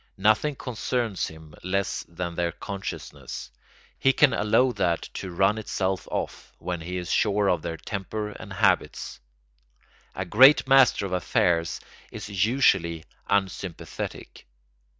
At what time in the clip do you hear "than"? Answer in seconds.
2.09-2.33